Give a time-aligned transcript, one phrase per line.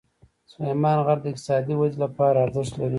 [0.53, 2.89] سلیمان غر د اقتصادي ودې لپاره ارزښت لري.